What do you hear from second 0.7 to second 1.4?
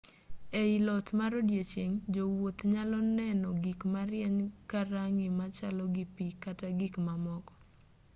lot mar